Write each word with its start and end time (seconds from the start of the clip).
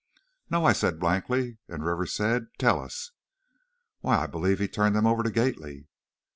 "No," 0.49 0.65
I 0.65 0.73
said, 0.73 0.99
blankly, 0.99 1.59
and 1.67 1.85
Rivers 1.85 2.11
said, 2.11 2.47
"Tell 2.57 2.81
us." 2.81 3.11
"Why, 3.99 4.17
I 4.23 4.25
believe 4.25 4.57
he 4.57 4.67
turned 4.67 4.95
them 4.95 5.05
over 5.05 5.21
to 5.21 5.29
Gately." 5.29 5.89